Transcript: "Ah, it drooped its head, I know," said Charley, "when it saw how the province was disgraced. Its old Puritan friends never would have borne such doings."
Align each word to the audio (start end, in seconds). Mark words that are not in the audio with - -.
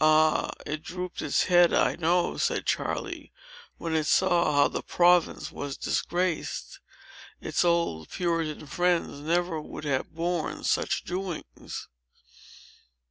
"Ah, 0.00 0.52
it 0.64 0.82
drooped 0.82 1.20
its 1.20 1.42
head, 1.42 1.74
I 1.74 1.96
know," 1.96 2.38
said 2.38 2.64
Charley, 2.64 3.30
"when 3.76 3.94
it 3.94 4.06
saw 4.06 4.50
how 4.54 4.68
the 4.68 4.82
province 4.82 5.52
was 5.52 5.76
disgraced. 5.76 6.80
Its 7.42 7.62
old 7.62 8.08
Puritan 8.08 8.66
friends 8.66 9.20
never 9.20 9.60
would 9.60 9.84
have 9.84 10.14
borne 10.14 10.64
such 10.64 11.04
doings." 11.04 11.88